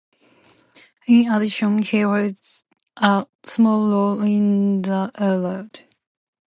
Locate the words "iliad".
5.15-5.81